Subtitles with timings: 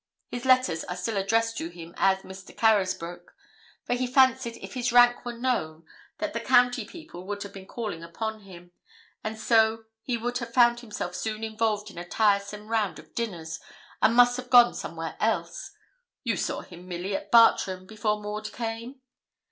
[0.29, 2.57] His letters are still addressed to him as Mr.
[2.57, 3.35] Carysbroke;
[3.85, 5.85] for he fancied if his rank were known,
[6.17, 8.71] that the county people would have been calling upon him,
[9.23, 13.59] and so he would have found himself soon involved in a tiresome round of dinners,
[14.01, 15.69] and must have gone somewhere else.
[16.23, 19.01] You saw him, Milly, at Bartram, before Maud came?'